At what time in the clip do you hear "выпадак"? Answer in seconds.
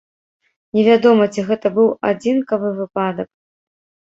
2.81-3.29